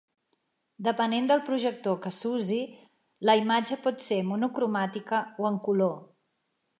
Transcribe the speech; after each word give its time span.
Depenent 0.85 1.27
del 1.31 1.43
projector 1.49 1.97
que 2.05 2.11
s'usi, 2.19 2.57
la 3.29 3.35
imatge 3.41 3.77
pot 3.83 4.01
ser 4.09 4.21
monocromàtica 4.31 5.21
o 5.45 5.49
en 5.51 5.61
color. 5.69 5.97